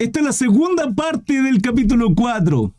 [0.00, 2.72] Esta es la segunda parte del capítulo 4.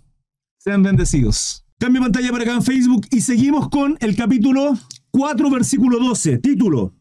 [0.57, 1.65] Sean bendecidos.
[1.77, 4.73] Cambio pantalla para acá en Facebook y seguimos con el capítulo
[5.11, 6.37] 4, versículo 12.
[6.37, 6.95] Título: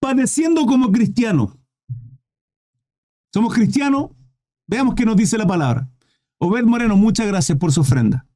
[0.00, 1.56] Padeciendo como cristiano.
[3.32, 4.10] Somos cristianos.
[4.66, 5.88] Veamos qué nos dice la palabra.
[6.38, 8.26] Obed Moreno, muchas gracias por su ofrenda.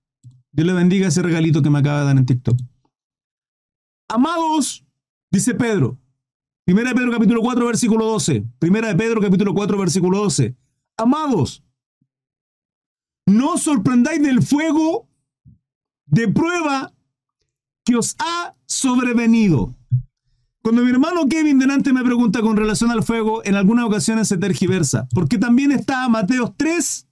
[0.53, 2.61] Dios le bendiga ese regalito que me acaba de dar en TikTok.
[4.09, 4.87] Amados,
[5.33, 5.99] dice Pedro.
[6.65, 8.45] Primera de Pedro capítulo 4 versículo 12.
[8.61, 10.57] Primera de Pedro capítulo 4 versículo 12.
[10.97, 11.65] Amados,
[13.27, 15.09] no os sorprendáis del fuego
[16.07, 16.93] de prueba
[17.85, 19.75] que os ha sobrevenido.
[20.63, 24.39] Cuando mi hermano Kevin delante me pregunta con relación al fuego, en algunas ocasiones se
[24.39, 27.07] tergiversa, porque también está Mateo 3,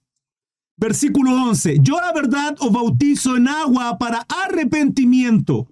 [0.77, 1.77] versículo 11.
[1.81, 5.67] Yo la verdad os bautizo en agua para arrepentimiento.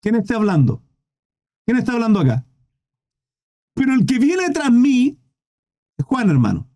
[0.00, 0.82] ¿Quién está hablando?
[1.66, 2.46] ¿Quién está hablando acá?
[3.74, 5.18] Pero el que viene tras mí
[5.96, 6.68] es Juan, hermano,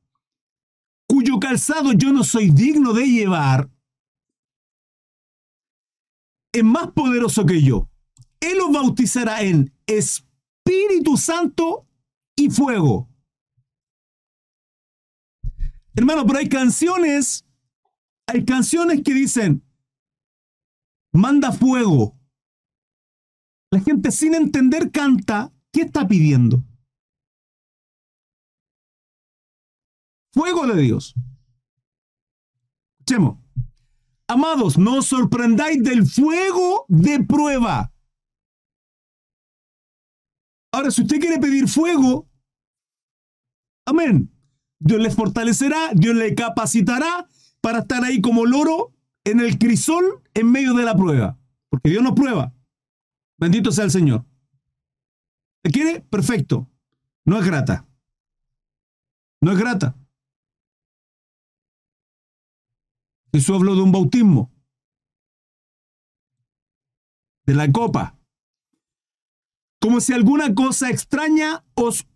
[1.09, 3.71] cuyo calzado yo no soy digno de llevar,
[6.53, 7.89] es más poderoso que yo.
[8.41, 11.87] Él os bautizará en Espíritu Santo
[12.37, 13.09] y fuego.
[15.95, 17.45] Hermano, pero hay canciones,
[18.27, 19.65] hay canciones que dicen,
[21.13, 22.17] manda fuego.
[23.71, 26.63] La gente sin entender canta, ¿qué está pidiendo?
[30.39, 31.17] Fuego de Dios.
[33.01, 33.41] Escuchemos.
[34.29, 37.93] Amados, no os sorprendáis del fuego de prueba.
[40.71, 42.29] Ahora, si usted quiere pedir fuego,
[43.85, 44.33] amén.
[44.79, 47.29] Dios le fortalecerá, Dios le capacitará
[47.61, 48.95] para estar ahí como loro
[49.25, 51.37] en el crisol en medio de la prueba.
[51.69, 52.55] Porque Dios nos prueba.
[53.39, 54.25] Bendito sea el Señor.
[55.65, 56.01] ¿Le quiere?
[56.01, 56.71] Perfecto.
[57.25, 57.89] No es grata.
[59.41, 59.98] No es grata.
[63.33, 64.51] Jesús habló de un bautismo,
[67.47, 68.19] de la copa,
[69.81, 72.07] como si alguna cosa extraña os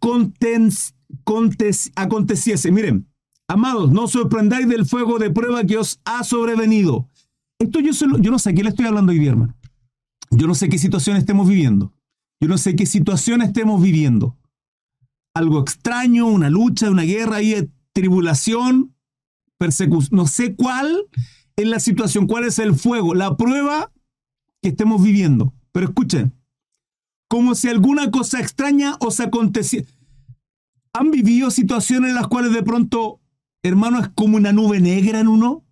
[1.95, 2.73] aconteciese.
[2.73, 3.09] Miren,
[3.49, 7.09] amados, no os sorprendáis del fuego de prueba que os ha sobrevenido.
[7.59, 9.57] Esto yo, yo no sé a qué le estoy hablando hoy día, hermano.
[10.31, 11.93] Yo no sé qué situación estemos viviendo.
[12.41, 14.37] Yo no sé qué situación estemos viviendo.
[15.35, 18.97] Algo extraño, una lucha, una guerra y tribulación,
[19.63, 21.07] persecución, no sé cuál
[21.55, 23.93] es la situación, cuál es el fuego, la prueba
[24.61, 25.55] que estemos viviendo.
[25.71, 26.35] Pero escuchen,
[27.29, 29.87] como si alguna cosa extraña os aconteciera.
[30.93, 33.21] ¿Han vivido situaciones en las cuales de pronto,
[33.63, 35.65] hermano, es como una nube negra en uno?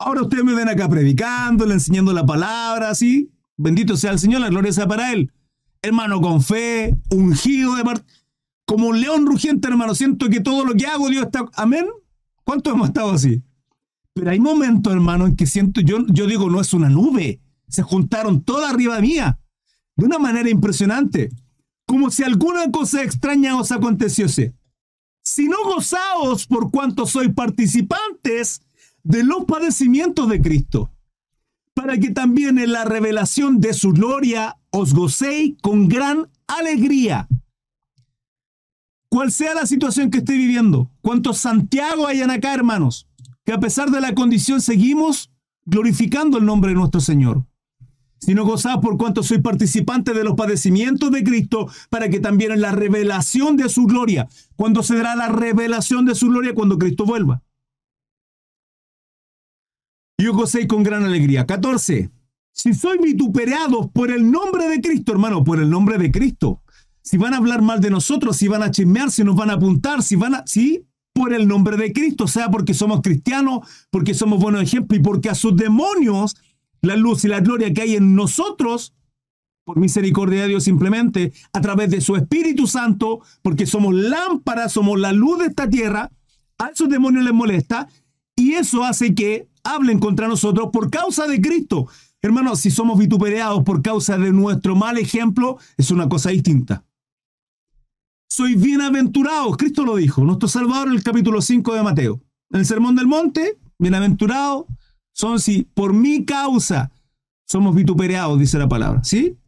[0.00, 3.30] Ahora ustedes me ven acá predicando, enseñando la palabra, así.
[3.56, 5.32] Bendito sea el Señor, la gloria sea para Él.
[5.80, 8.23] Hermano, con fe, ungido de parte
[8.64, 9.94] como un león rugiente, hermano.
[9.94, 11.44] Siento que todo lo que hago, Dios está.
[11.54, 11.86] Amén.
[12.44, 13.42] ¿Cuántos hemos estado así?
[14.12, 17.40] Pero hay momentos, hermano, en que siento, yo, yo digo, no es una nube.
[17.68, 19.38] Se juntaron todas arriba mía.
[19.96, 21.30] De una manera impresionante.
[21.86, 24.54] Como si alguna cosa extraña os aconteciese.
[25.22, 28.62] Si no gozaos por cuanto sois participantes
[29.02, 30.90] de los padecimientos de Cristo,
[31.74, 37.28] para que también en la revelación de su gloria os gocéis con gran alegría
[39.14, 43.06] cual sea la situación que esté viviendo, cuántos Santiago hayan acá, hermanos,
[43.44, 45.30] que a pesar de la condición seguimos
[45.64, 47.46] glorificando el nombre de nuestro Señor.
[48.18, 52.50] Si no gozás por cuanto soy participante de los padecimientos de Cristo, para que también
[52.50, 56.76] en la revelación de su gloria, cuando se dará la revelación de su gloria cuando
[56.76, 57.40] Cristo vuelva.
[60.18, 61.46] Yo gocéis con gran alegría.
[61.46, 62.10] 14.
[62.50, 66.63] Si soy vituperados por el nombre de Cristo, hermano, por el nombre de Cristo
[67.04, 69.54] si van a hablar mal de nosotros, si van a chismear, si nos van a
[69.54, 70.42] apuntar, si van a...
[70.46, 75.02] Sí, por el nombre de Cristo, sea porque somos cristianos, porque somos buenos ejemplos y
[75.02, 76.34] porque a sus demonios
[76.80, 78.94] la luz y la gloria que hay en nosotros,
[79.64, 84.98] por misericordia de Dios simplemente, a través de su Espíritu Santo, porque somos lámparas, somos
[84.98, 86.10] la luz de esta tierra,
[86.58, 87.86] a esos demonios les molesta
[88.34, 91.86] y eso hace que hablen contra nosotros por causa de Cristo.
[92.22, 96.82] Hermanos, si somos vituperados por causa de nuestro mal ejemplo, es una cosa distinta
[98.28, 99.52] soy bienaventurado.
[99.56, 102.20] Cristo lo dijo, nuestro Salvador en el capítulo 5 de Mateo.
[102.50, 104.66] En el Sermón del Monte, bienaventurados
[105.12, 106.90] son si por mi causa
[107.46, 109.04] somos vituperados, dice la palabra.
[109.04, 109.38] ¿Sí?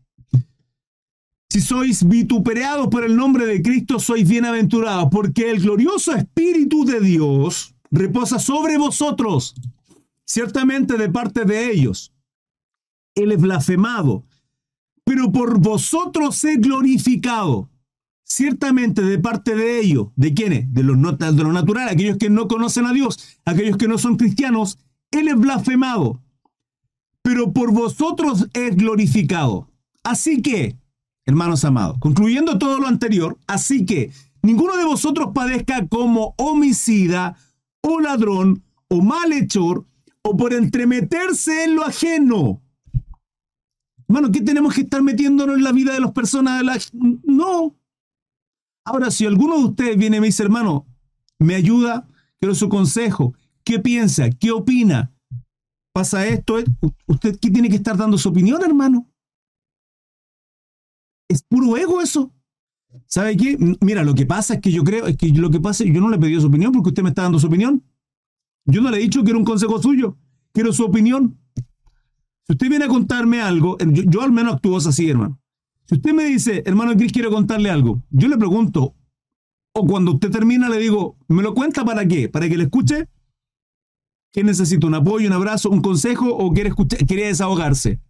[1.49, 7.01] Si sois vituperados por el nombre de Cristo, sois bienaventurados, porque el glorioso Espíritu de
[7.01, 9.55] Dios reposa sobre vosotros,
[10.25, 12.13] ciertamente de parte de ellos.
[13.15, 14.25] Él es blasfemado,
[15.05, 17.71] pero por vosotros es glorificado
[18.27, 20.75] ciertamente de parte de ellos, ¿de quiénes?
[20.75, 24.17] De los, de lo natural, aquellos que no conocen a Dios, aquellos que no son
[24.17, 24.79] cristianos,
[25.13, 26.21] Él es blasfemado,
[27.23, 29.71] pero por vosotros es glorificado.
[30.03, 30.77] Así que,
[31.25, 34.11] hermanos amados, concluyendo todo lo anterior, así que
[34.43, 37.37] ninguno de vosotros padezca como homicida
[37.81, 39.87] o ladrón o malhechor
[40.23, 42.61] o por entremeterse en lo ajeno.
[44.09, 46.91] Hermano, ¿qué tenemos que estar metiéndonos en la vida de las personas?
[46.93, 47.77] No.
[48.87, 50.87] Ahora, si alguno de ustedes viene y me dice, hermano,
[51.41, 53.35] me ayuda, quiero su consejo,
[53.65, 54.31] ¿qué piensa?
[54.31, 55.13] ¿Qué opina?
[55.93, 56.59] ¿Pasa esto?
[57.07, 59.11] ¿Usted qué tiene que estar dando su opinión, hermano?
[61.29, 62.33] Es puro ego eso.
[63.07, 63.59] ¿Sabe qué?
[63.81, 66.09] Mira, lo que pasa es que yo creo, es que lo que pasa, yo no
[66.09, 67.85] le pedí su opinión porque usted me está dando su opinión.
[68.67, 70.17] Yo no le he dicho que era un consejo suyo,
[70.53, 71.41] quiero su opinión.
[72.47, 75.41] Si usted viene a contarme algo, yo, al menos actúo así, hermano.
[75.89, 78.97] Si usted me dice, hermano Cris, quiero contarle algo, yo le pregunto,
[79.73, 82.29] o cuando usted termina le digo, ¿me lo cuenta para qué?
[82.29, 83.09] ¿Para que le escuche?
[84.33, 84.87] ¿Qué necesita?
[84.87, 86.73] ¿Un apoyo, un abrazo, un consejo o quiere,
[87.07, 88.01] quiere desahogarse?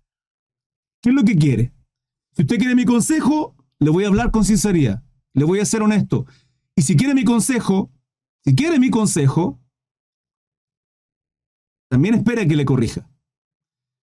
[1.02, 1.72] ¿Qué es lo que quiere?
[2.32, 5.02] Si usted quiere mi consejo, le voy a hablar con sinceridad,
[5.34, 6.26] le voy a ser honesto.
[6.74, 7.90] Y si quiere mi consejo,
[8.44, 9.60] si quiere mi consejo,
[11.90, 13.08] también espera que le corrija.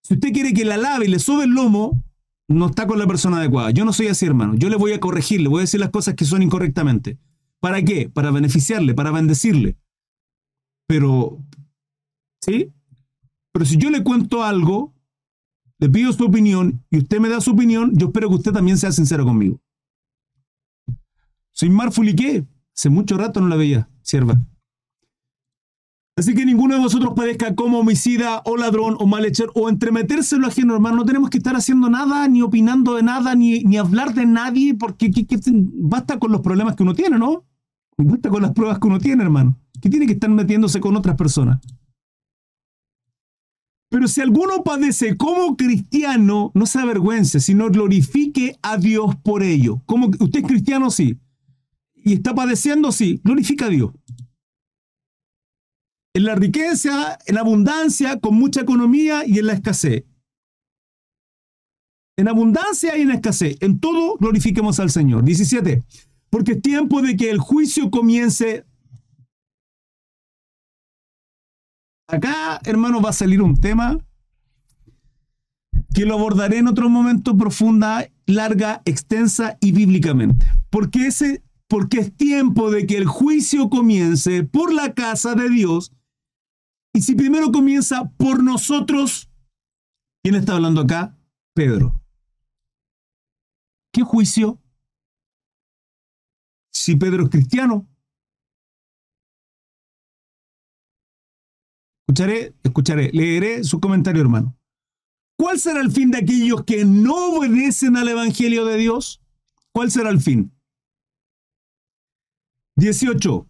[0.02, 2.02] Si usted quiere que la lave y le sube el lomo,
[2.48, 3.70] no está con la persona adecuada.
[3.70, 4.54] Yo no soy así, hermano.
[4.54, 7.18] Yo le voy a corregir, le voy a decir las cosas que son incorrectamente.
[7.60, 8.08] ¿Para qué?
[8.08, 9.76] Para beneficiarle, para bendecirle.
[10.86, 11.38] Pero,
[12.40, 12.72] ¿sí?
[13.52, 14.94] Pero si yo le cuento algo
[15.78, 18.78] le pido su opinión y usted me da su opinión, yo espero que usted también
[18.78, 19.60] sea sincero conmigo.
[21.50, 22.46] Soy Mar Fuliqué,
[22.76, 24.40] hace mucho rato no la veía, sierva.
[26.16, 30.42] Así que ninguno de vosotros padezca como homicida o ladrón o malhechor o entremeterse en
[30.42, 30.96] lo ajeno, hermano.
[30.96, 34.74] No tenemos que estar haciendo nada, ni opinando de nada, ni, ni hablar de nadie,
[34.74, 35.10] porque
[35.74, 37.44] basta con los problemas que uno tiene, ¿no?
[37.96, 39.58] Basta con las pruebas que uno tiene, hermano.
[39.80, 41.60] Que tiene que estar metiéndose con otras personas.
[43.88, 49.82] Pero si alguno padece como cristiano, no se avergüence, sino glorifique a Dios por ello.
[49.86, 51.18] Como usted es cristiano, sí.
[51.96, 53.20] Y está padeciendo, sí.
[53.24, 53.90] Glorifica a Dios.
[56.14, 60.04] En la riqueza, en abundancia, con mucha economía y en la escasez.
[62.16, 63.56] En abundancia y en escasez.
[63.60, 65.24] En todo glorifiquemos al Señor.
[65.24, 65.82] 17.
[66.30, 68.64] Porque es tiempo de que el juicio comience
[72.06, 73.98] Acá, hermano, va a salir un tema
[75.94, 80.46] que lo abordaré en otro momento profunda, larga, extensa y bíblicamente.
[80.70, 85.92] Porque, ese, porque es tiempo de que el juicio comience por la casa de Dios.
[86.94, 89.28] Y si primero comienza por nosotros,
[90.22, 91.18] ¿quién está hablando acá?
[91.52, 92.00] Pedro.
[93.92, 94.60] ¿Qué juicio?
[96.72, 97.88] Si Pedro es cristiano,
[102.06, 104.56] Escucharé, escucharé, leeré su comentario, hermano.
[105.36, 109.20] ¿Cuál será el fin de aquellos que no obedecen al Evangelio de Dios?
[109.72, 110.52] ¿Cuál será el fin?
[112.76, 113.48] 18.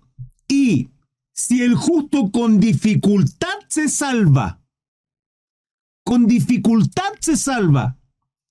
[0.48, 0.88] Y
[1.34, 4.62] si el justo con dificultad se salva,
[6.04, 7.98] con dificultad se salva,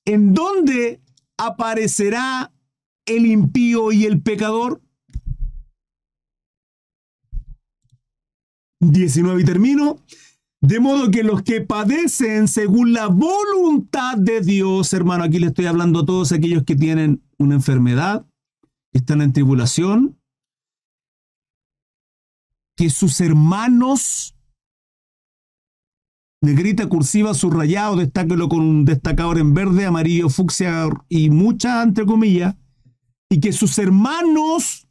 [0.06, 1.02] ¿en dónde
[1.38, 2.54] aparecerá
[3.06, 4.82] el impío y el pecador?
[8.80, 9.98] 19 y termino.
[10.60, 15.66] De modo que los que padecen según la voluntad de Dios, hermano, aquí le estoy
[15.66, 18.26] hablando a todos aquellos que tienen una enfermedad,
[18.94, 20.18] están en tribulación,
[22.76, 24.36] que sus hermanos,
[26.42, 32.56] negrita cursiva subrayado, destáquelo con un destacador en verde, amarillo, fucsia y mucha, entre comillas,
[33.30, 34.88] y que sus hermanos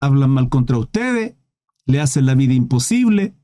[0.00, 1.36] hablan mal contra ustedes,
[1.86, 3.34] le hacen la vida imposible.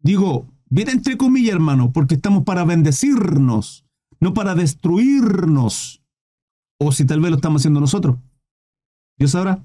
[0.00, 3.86] Digo, bien entre comillas, hermano, porque estamos para bendecirnos,
[4.20, 6.02] no para destruirnos.
[6.78, 8.18] O si tal vez lo estamos haciendo nosotros.
[9.22, 9.62] Dios sabrá.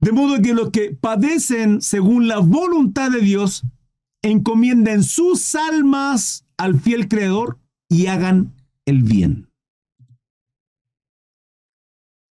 [0.00, 3.62] De modo que los que padecen según la voluntad de Dios,
[4.20, 8.52] encomienden sus almas al fiel Creador y hagan
[8.84, 9.48] el bien.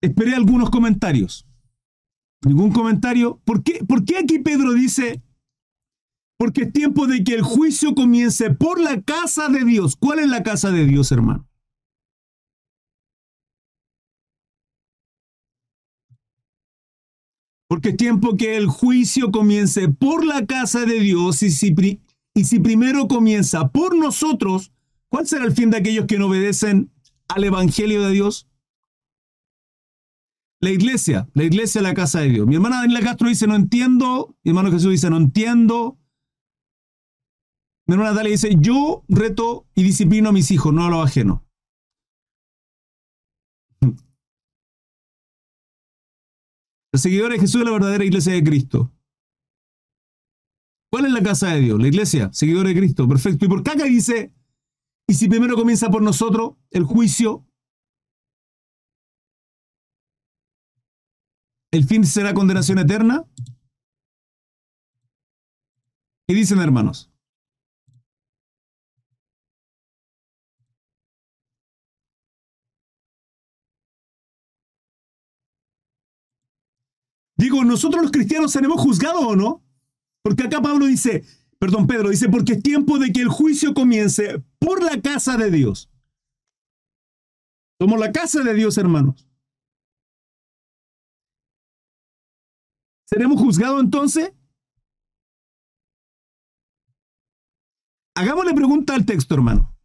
[0.00, 1.46] Esperé algunos comentarios.
[2.44, 3.40] Ningún comentario.
[3.44, 5.22] ¿Por qué, ¿Por qué aquí Pedro dice,
[6.36, 9.94] porque es tiempo de que el juicio comience por la casa de Dios?
[9.94, 11.46] ¿Cuál es la casa de Dios, hermano?
[17.74, 21.74] Porque es tiempo que el juicio comience por la casa de Dios y si,
[22.32, 24.70] y si primero comienza por nosotros,
[25.08, 26.92] ¿cuál será el fin de aquellos que no obedecen
[27.26, 28.46] al Evangelio de Dios?
[30.60, 32.46] La iglesia, la iglesia es la casa de Dios.
[32.46, 34.36] Mi hermana Daniela Castro dice, no entiendo.
[34.44, 35.98] Mi hermano Jesús dice, no entiendo.
[37.88, 41.40] Mi hermana Natalia dice, yo reto y disciplino a mis hijos, no a los ajenos.
[46.94, 48.92] Los seguidores de Jesús es la verdadera iglesia de Cristo.
[50.92, 51.80] ¿Cuál es la casa de Dios?
[51.80, 53.08] La iglesia, seguidores de Cristo.
[53.08, 53.44] Perfecto.
[53.44, 54.32] ¿Y por qué acá dice,
[55.08, 57.44] y si primero comienza por nosotros el juicio,
[61.72, 63.24] el fin será condenación eterna?
[66.28, 67.10] ¿Qué dicen hermanos?
[77.44, 79.62] Digo, ¿nosotros los cristianos seremos juzgados o no?
[80.22, 81.26] Porque acá Pablo dice,
[81.58, 85.50] perdón, Pedro dice, porque es tiempo de que el juicio comience por la casa de
[85.50, 85.90] Dios.
[87.78, 89.28] Somos la casa de Dios, hermanos.
[93.06, 94.32] ¿Seremos juzgados entonces?
[98.16, 99.76] Hagámosle pregunta al texto, hermano.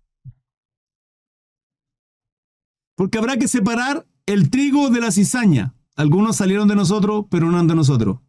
[2.95, 5.75] Porque habrá que separar el trigo de la cizaña.
[5.99, 8.19] Algunos salieron de nosotros, pero no de nosotros.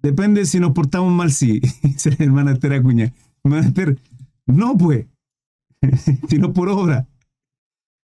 [0.00, 1.60] Depende si nos portamos mal, sí.
[1.82, 3.12] Dice la hermana Esther Acuña.
[4.46, 5.06] no pues.
[6.30, 7.06] sino por obra.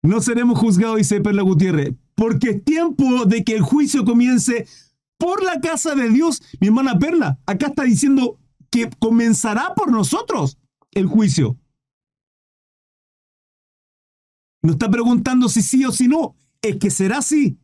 [0.03, 4.67] No seremos juzgados, dice Perla Gutiérrez, porque es tiempo de que el juicio comience
[5.17, 6.43] por la casa de Dios.
[6.59, 8.41] Mi hermana Perla, acá está diciendo
[8.71, 10.59] que comenzará por nosotros
[10.91, 11.57] el juicio.
[14.63, 17.59] No está preguntando si sí o si no es que será así.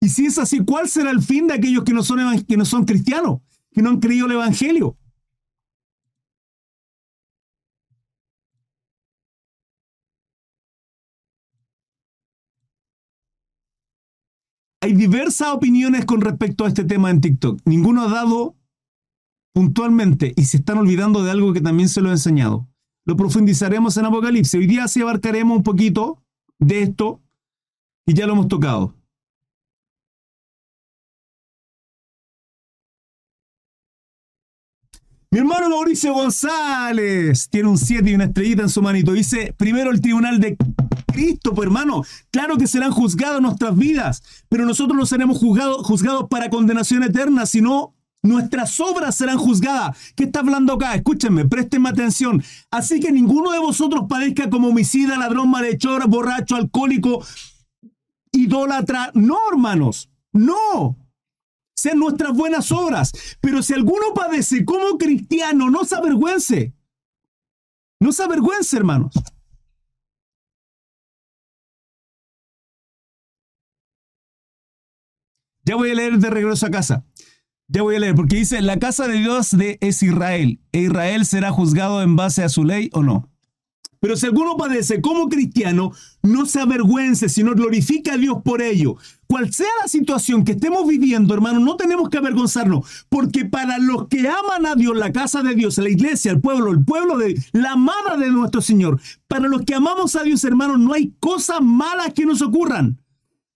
[0.00, 2.64] Y si es así, ¿cuál será el fin de aquellos que no son, que no
[2.64, 3.40] son cristianos,
[3.72, 4.96] que no han creído el Evangelio?
[14.80, 17.60] Hay diversas opiniones con respecto a este tema en TikTok.
[17.64, 18.56] Ninguno ha dado
[19.52, 22.68] puntualmente y se están olvidando de algo que también se lo he enseñado.
[23.04, 24.54] Lo profundizaremos en Apocalipsis.
[24.54, 26.22] Hoy día sí abarcaremos un poquito
[26.58, 27.20] de esto
[28.06, 28.94] y ya lo hemos tocado.
[35.30, 39.12] Mi hermano Mauricio González tiene un 7 y una estrellita en su manito.
[39.12, 40.56] Dice, primero el tribunal de
[41.12, 42.02] Cristo, pues hermano.
[42.30, 47.44] Claro que serán juzgados nuestras vidas, pero nosotros no seremos juzgados, juzgados para condenación eterna,
[47.44, 49.96] sino nuestras obras serán juzgadas.
[50.14, 50.94] ¿Qué está hablando acá?
[50.94, 52.42] Escúchenme, préstenme atención.
[52.70, 57.24] Así que ninguno de vosotros padezca como homicida, ladrón, malhechor, borracho, alcohólico,
[58.32, 59.10] idólatra.
[59.14, 60.96] No, hermanos, no
[61.76, 63.12] sean nuestras buenas obras.
[63.40, 66.74] Pero si alguno padece como cristiano, no se avergüence.
[68.00, 69.12] No se avergüence, hermanos.
[75.64, 77.04] Ya voy a leer de regreso a casa.
[77.70, 80.58] Ya voy a leer, porque dice, la casa de Dios de, es Israel.
[80.72, 83.28] ¿E Israel será juzgado en base a su ley o no?
[84.00, 88.96] Pero si alguno padece como cristiano, no se avergüence, sino glorifica a Dios por ello.
[89.26, 94.08] Cual sea la situación que estemos viviendo, hermano, no tenemos que avergonzarnos, porque para los
[94.08, 97.38] que aman a Dios, la casa de Dios, la iglesia, el pueblo, el pueblo de
[97.52, 101.60] la amada de nuestro Señor, para los que amamos a Dios, hermano, no hay cosas
[101.60, 102.98] malas que nos ocurran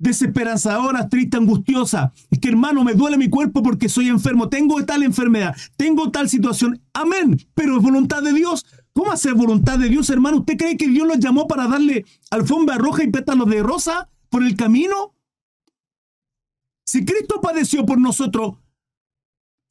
[0.02, 2.12] desesperanzadora, triste, angustiosa.
[2.30, 6.28] Es que hermano, me duele mi cuerpo porque soy enfermo, tengo tal enfermedad, tengo tal
[6.28, 6.82] situación.
[6.92, 8.66] Amén, pero es voluntad de Dios.
[8.92, 10.38] ¿Cómo hacer voluntad de Dios, hermano?
[10.38, 14.42] ¿Usted cree que Dios los llamó para darle alfombra roja y pétalos de rosa por
[14.42, 15.14] el camino?
[16.85, 18.54] Si Cristo padeció por nosotros,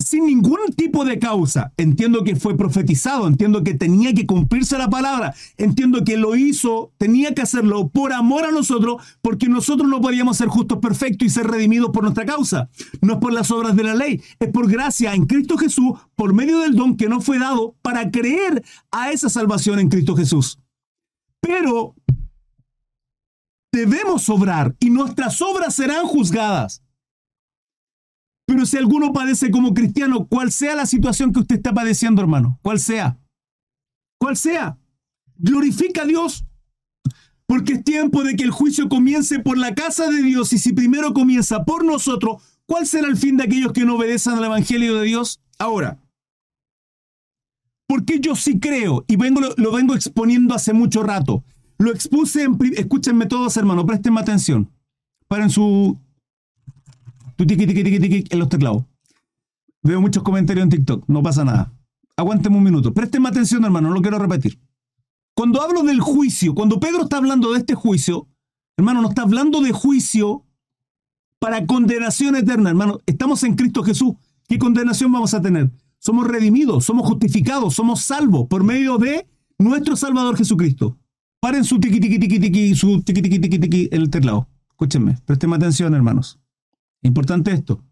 [0.02, 1.74] sin ningún tipo de causa.
[1.78, 6.92] Entiendo que fue profetizado, entiendo que tenía que cumplirse la palabra, entiendo que lo hizo,
[6.98, 11.30] tenía que hacerlo por amor a nosotros, porque nosotros no podíamos ser justos perfectos y
[11.30, 12.70] ser redimidos por nuestra causa.
[13.02, 16.34] No es por las obras de la ley, es por gracia en Cristo Jesús, por
[16.34, 20.60] medio del don que nos fue dado para creer a esa salvación en Cristo Jesús.
[21.40, 21.96] Pero
[23.72, 26.84] debemos obrar y nuestras obras serán juzgadas.
[28.46, 32.60] Pero si alguno padece como cristiano, cual sea la situación que usted está padeciendo, hermano,
[32.62, 33.20] cual sea,
[34.20, 34.78] cual sea,
[35.38, 36.46] glorifica a Dios.
[37.46, 40.72] Porque es tiempo de que el juicio comience por la casa de Dios y si
[40.74, 44.96] primero comienza por nosotros, ¿cuál será el fin de aquellos que no obedecen al Evangelio
[44.96, 45.42] de Dios?
[45.60, 46.00] Ahora,
[47.92, 51.44] porque yo sí creo y vengo, lo, vengo exponiendo hace mucho rato.
[51.78, 52.58] Lo expuse en...
[52.78, 54.72] Escúchenme todos, hermano, préstenme atención.
[55.28, 56.00] Paren su,
[57.46, 58.86] tiki, tiki, tiki, tiki en los teclados.
[59.84, 61.74] Veo muchos comentarios en TikTok, no pasa nada.
[62.16, 62.94] Aguánteme un minuto.
[62.94, 64.60] Présteme atención, hermano, no lo quiero repetir.
[65.34, 68.28] Cuando hablo del juicio, cuando Pedro está hablando de este juicio,
[68.78, 70.46] hermano, no está hablando de juicio
[71.40, 73.00] para condenación eterna, hermano.
[73.06, 74.14] Estamos en Cristo Jesús.
[74.48, 75.72] ¿Qué condenación vamos a tener?
[75.98, 80.98] Somos redimidos, somos justificados, somos salvos por medio de nuestro Salvador Jesucristo.
[81.40, 84.48] Paren su tiqui tiqui tiqui tiqui, su tiqui tiqui tiqui tiqui en el teclado.
[84.72, 86.41] Escúchenme, presten atención, hermanos.
[87.04, 87.84] Importante esto.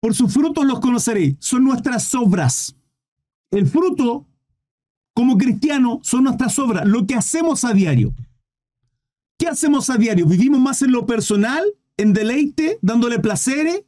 [0.00, 1.36] Por sus frutos los conoceréis.
[1.38, 2.76] Son nuestras obras.
[3.50, 4.26] El fruto,
[5.14, 6.86] como cristiano, son nuestras obras.
[6.86, 8.14] Lo que hacemos a diario.
[9.38, 10.26] ¿Qué hacemos a diario?
[10.26, 11.64] ¿Vivimos más en lo personal,
[11.96, 13.84] en deleite, dándole placeres?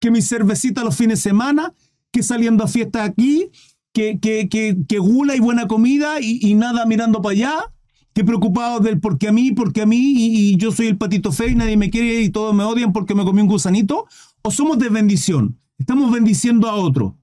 [0.00, 1.74] Que mi cervecita los fines de semana,
[2.12, 3.50] que saliendo a fiesta aquí,
[3.92, 7.74] que, que, que, gula y buena comida y, y nada mirando para allá
[8.12, 11.48] que preocupado del porque a mí, porque a mí, y, yo soy el patito feo
[11.48, 14.06] y nadie me quiere y todos me odian porque me comí un gusanito,
[14.42, 17.16] o somos de bendición, estamos bendiciendo a otro.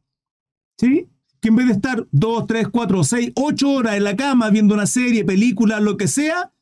[0.79, 1.07] ¿Sí?
[1.41, 4.73] Que en vez de estar dos, tres, cuatro, seis, ocho horas en la cama viendo
[4.73, 6.53] una serie, película, lo que sea,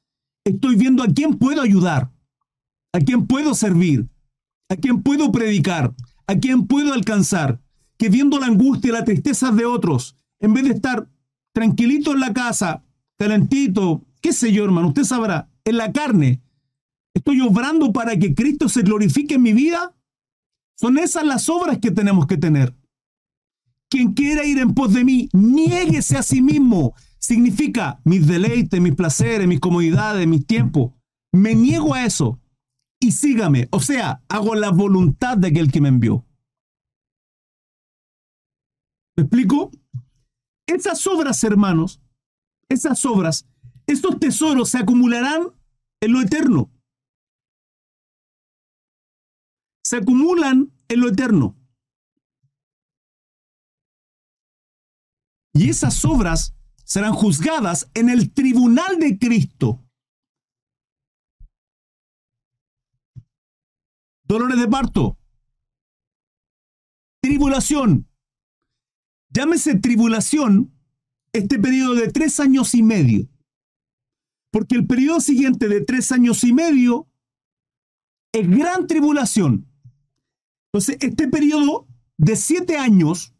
[0.43, 2.11] estoy viendo a quién puedo ayudar,
[2.93, 4.07] a quién puedo servir,
[4.69, 5.93] a quién puedo predicar,
[6.27, 7.61] a quién puedo alcanzar,
[7.97, 11.09] que viendo la angustia y la tristeza de otros, en vez de estar
[11.53, 12.83] tranquilito en la casa,
[13.17, 16.41] calentito, qué sé yo, hermano, usted sabrá, en la carne,
[17.13, 19.95] estoy obrando para que Cristo se glorifique en mi vida.
[20.79, 22.75] Son esas las obras que tenemos que tener.
[23.87, 26.95] Quien quiera ir en pos de mí, niéguese a sí mismo.
[27.19, 30.93] Significa mis deleites, mis placeres, mis comodidades, mis tiempos.
[31.31, 32.39] Me niego a eso
[32.99, 33.67] y sígame.
[33.69, 36.25] O sea, hago la voluntad de aquel que me envió.
[39.15, 39.69] ¿Me explico?
[40.65, 42.01] Esas obras, hermanos,
[42.69, 43.47] esas obras
[43.87, 45.53] estos tesoros se acumularán
[46.01, 46.71] en lo eterno.
[49.83, 51.55] Se acumulan en lo eterno.
[55.53, 59.83] Y esas obras serán juzgadas en el tribunal de Cristo.
[64.23, 65.17] Dolores de parto.
[67.21, 68.09] Tribulación.
[69.29, 70.73] Llámese tribulación
[71.31, 73.27] este periodo de tres años y medio.
[74.55, 77.09] Porque el periodo siguiente de tres años y medio
[78.31, 79.67] es gran tribulación.
[80.71, 83.33] Entonces, este periodo de siete años,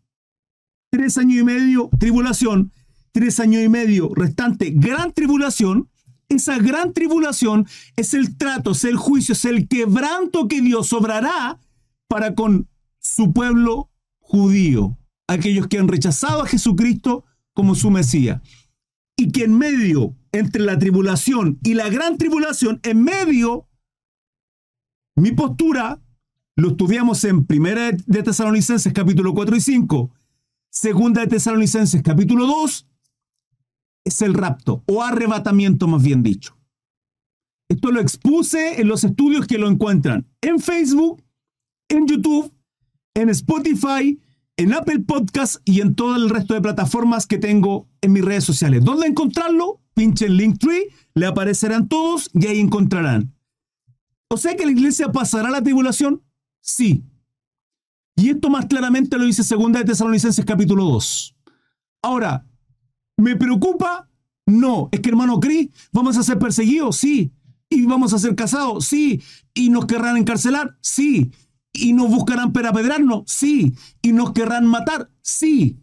[0.91, 2.73] tres años y medio tribulación,
[3.13, 5.89] tres años y medio restante gran tribulación,
[6.27, 11.61] esa gran tribulación es el trato, es el juicio, es el quebranto que Dios obrará
[12.09, 12.67] para con
[12.99, 14.97] su pueblo judío,
[15.27, 17.23] aquellos que han rechazado a Jesucristo
[17.53, 18.41] como su Mesías.
[19.17, 23.67] Y que en medio entre la tribulación y la gran tribulación, en medio,
[25.15, 26.01] mi postura,
[26.57, 30.11] lo estudiamos en Primera de Tesalonicenses capítulo 4 y 5,
[30.69, 32.87] Segunda de Tesalonicenses capítulo 2,
[34.05, 36.57] es el rapto o arrebatamiento más bien dicho.
[37.69, 41.23] Esto lo expuse en los estudios que lo encuentran en Facebook,
[41.89, 42.53] en YouTube,
[43.15, 44.19] en Spotify,
[44.57, 48.43] en Apple Podcast y en todo el resto de plataformas que tengo en mis redes
[48.43, 48.83] sociales.
[48.83, 49.81] ¿Dónde encontrarlo?
[49.93, 53.33] pinchen Linktree, le aparecerán todos y ahí encontrarán.
[54.27, 56.21] ¿O sea que la iglesia pasará la tribulación?
[56.61, 57.03] Sí.
[58.17, 61.35] Y esto más claramente lo dice 2 de Tesalonicenses capítulo 2.
[62.01, 62.45] Ahora,
[63.17, 64.09] ¿me preocupa?
[64.45, 64.89] No.
[64.91, 67.31] Es que hermano Cris, vamos a ser perseguidos, sí.
[67.69, 69.21] Y vamos a ser casados, sí.
[69.53, 71.31] Y nos querrán encarcelar, sí.
[71.77, 73.73] Y nos buscarán para apedrarnos, sí.
[74.01, 75.79] Y nos querrán matar, sí.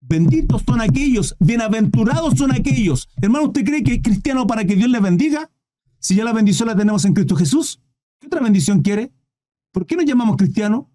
[0.00, 3.08] Benditos son aquellos, bienaventurados son aquellos.
[3.20, 5.50] Hermano, ¿usted cree que es cristiano para que Dios le bendiga?
[5.98, 7.82] Si ya la bendición la tenemos en Cristo Jesús,
[8.18, 9.12] ¿qué otra bendición quiere?
[9.72, 10.86] ¿Por qué nos llamamos cristianos?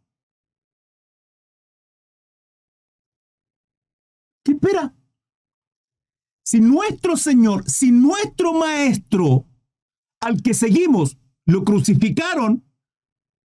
[4.43, 4.95] ¿Qué espera?
[6.43, 9.47] Si nuestro Señor, si nuestro Maestro,
[10.19, 12.63] al que seguimos, lo crucificaron,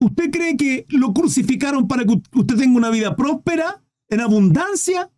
[0.04, 5.10] ¿usted cree que lo crucificaron para que usted tenga una vida próspera, en abundancia?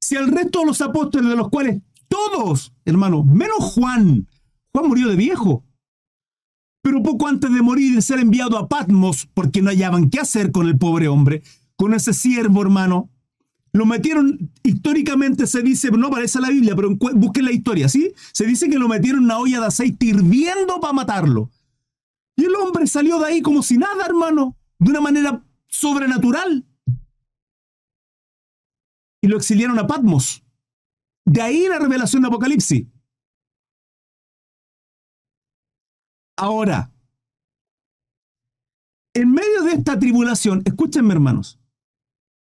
[0.00, 4.26] Si el resto de los apóstoles, de los cuales todos, hermano, menos Juan,
[4.72, 5.64] Juan murió de viejo,
[6.82, 10.50] pero poco antes de morir de ser enviado a Patmos, porque no hallaban qué hacer
[10.50, 11.42] con el pobre hombre,
[11.76, 13.10] con ese siervo, hermano,
[13.72, 18.12] lo metieron, históricamente se dice, no aparece la Biblia, pero busquen la historia, ¿sí?
[18.32, 21.50] Se dice que lo metieron en una olla de aceite hirviendo para matarlo.
[22.70, 26.64] Hombre salió de ahí como si nada, hermano, de una manera sobrenatural
[29.20, 30.44] y lo exiliaron a Patmos.
[31.24, 32.86] De ahí la revelación de Apocalipsis.
[36.38, 36.92] Ahora,
[39.14, 41.58] en medio de esta tribulación, escúchenme hermanos,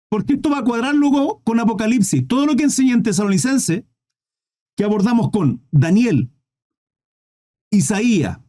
[0.08, 2.28] Porque esto va a cuadrar luego con Apocalipsis.
[2.28, 3.88] Todo lo que enseña en Tesalonicense,
[4.76, 6.32] que abordamos con Daniel,
[7.72, 8.41] Isaías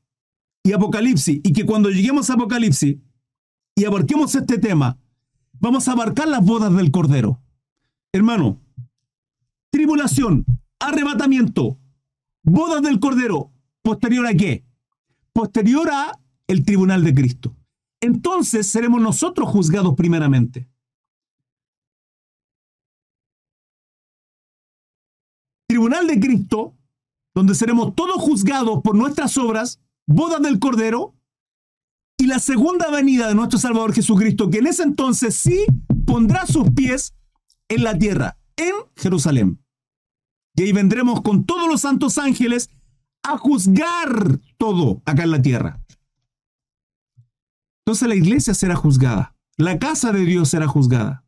[0.63, 2.97] y Apocalipsis, y que cuando lleguemos a Apocalipsis
[3.75, 4.97] y abarquemos este tema,
[5.59, 7.41] vamos a abarcar las bodas del Cordero.
[8.13, 8.61] Hermano,
[9.69, 10.45] tribulación,
[10.79, 11.77] arrebatamiento,
[12.43, 14.65] bodas del Cordero, posterior a qué?
[15.33, 17.55] Posterior a el tribunal de Cristo.
[17.99, 20.69] Entonces seremos nosotros juzgados primeramente.
[25.67, 26.75] Tribunal de Cristo,
[27.33, 31.15] donde seremos todos juzgados por nuestras obras, bodas del Cordero,
[32.17, 35.65] y la segunda venida de nuestro Salvador Jesucristo, que en ese entonces sí
[36.05, 37.13] pondrá sus pies
[37.67, 39.63] en la tierra, en Jerusalén.
[40.55, 42.69] Y ahí vendremos con todos los santos ángeles
[43.23, 45.81] a juzgar todo acá en la tierra.
[47.85, 51.25] Entonces la iglesia será juzgada, la casa de Dios será juzgada.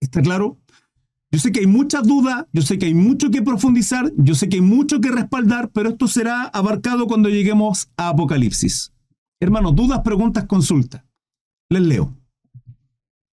[0.00, 0.58] ¿Está claro?
[1.32, 4.48] Yo sé que hay mucha duda, yo sé que hay mucho que profundizar, yo sé
[4.48, 8.92] que hay mucho que respaldar, pero esto será abarcado cuando lleguemos a Apocalipsis.
[9.40, 11.06] Hermanos, dudas, preguntas, consulta.
[11.68, 12.12] Les leo.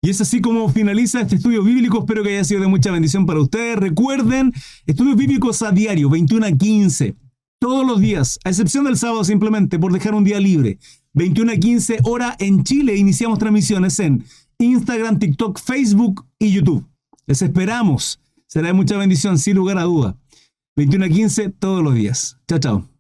[0.02, 2.00] Y es así como finaliza este estudio bíblico.
[2.00, 3.78] Espero que haya sido de mucha bendición para ustedes.
[3.78, 4.54] Recuerden,
[4.86, 7.16] estudios bíblicos a diario, 21 a 15,
[7.60, 10.80] todos los días, a excepción del sábado simplemente, por dejar un día libre.
[11.14, 12.96] 21 a 15 hora en Chile.
[12.96, 14.24] Iniciamos transmisiones en
[14.58, 16.91] Instagram, TikTok, Facebook y YouTube.
[17.32, 18.20] Les esperamos.
[18.46, 20.18] Será de mucha bendición, sin lugar a duda.
[20.76, 22.38] 21 a 15 todos los días.
[22.46, 22.91] Chao, chao.